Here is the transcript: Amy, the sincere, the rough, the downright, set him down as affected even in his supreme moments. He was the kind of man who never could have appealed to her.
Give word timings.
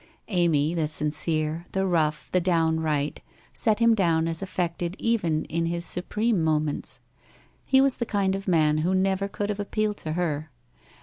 Amy, 0.29 0.73
the 0.73 0.87
sincere, 0.87 1.67
the 1.73 1.85
rough, 1.85 2.31
the 2.31 2.41
downright, 2.41 3.21
set 3.53 3.77
him 3.77 3.93
down 3.93 4.27
as 4.27 4.41
affected 4.41 4.95
even 4.97 5.45
in 5.45 5.67
his 5.67 5.85
supreme 5.85 6.43
moments. 6.43 7.01
He 7.65 7.81
was 7.81 7.97
the 7.97 8.05
kind 8.07 8.33
of 8.33 8.47
man 8.47 8.79
who 8.79 8.95
never 8.95 9.27
could 9.27 9.49
have 9.49 9.59
appealed 9.59 9.97
to 9.97 10.13
her. 10.13 10.49